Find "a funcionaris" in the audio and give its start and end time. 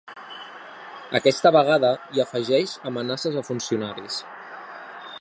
3.43-4.19